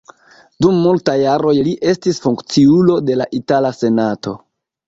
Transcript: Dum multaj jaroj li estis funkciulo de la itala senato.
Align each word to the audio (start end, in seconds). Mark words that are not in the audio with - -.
Dum 0.65 0.77
multaj 0.85 1.15
jaroj 1.23 1.53
li 1.69 1.75
estis 1.93 2.21
funkciulo 2.25 2.99
de 3.11 3.19
la 3.23 3.31
itala 3.41 3.75
senato. 3.85 4.39